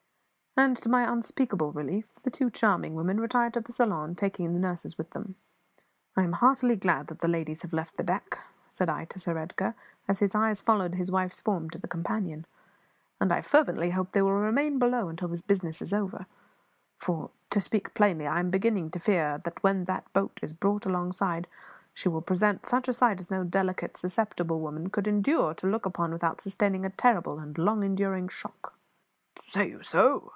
[0.57, 4.59] And, to my unspeakable relief, the two charming women retired to the saloon, taking the
[4.59, 5.35] nurses with them.
[6.17, 8.37] "I am heartily glad that the ladies have left the deck,"
[8.69, 9.75] said I to Sir Edgar,
[10.09, 12.45] as his eyes followed his wife's form to the companion,
[13.21, 16.25] "and I fervently hope that they will remain below until this business is over;
[16.97, 20.85] for, to speak plainly, I am beginning to fear that when that boat is brought
[20.85, 21.47] alongside
[21.93, 25.85] she will present such a sight as no delicate, susceptible woman could endure to look
[25.85, 28.73] upon without sustaining a terrible and long enduring shock."
[29.39, 30.27] "Say you so?"